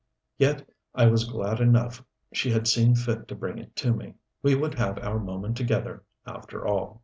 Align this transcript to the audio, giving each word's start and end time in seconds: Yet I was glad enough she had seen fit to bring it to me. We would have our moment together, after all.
Yet 0.39 0.67
I 0.95 1.05
was 1.05 1.25
glad 1.29 1.59
enough 1.59 2.03
she 2.33 2.49
had 2.49 2.67
seen 2.67 2.95
fit 2.95 3.27
to 3.27 3.35
bring 3.35 3.59
it 3.59 3.75
to 3.75 3.93
me. 3.93 4.15
We 4.41 4.55
would 4.55 4.73
have 4.73 4.97
our 4.97 5.19
moment 5.19 5.57
together, 5.57 6.01
after 6.25 6.65
all. 6.65 6.99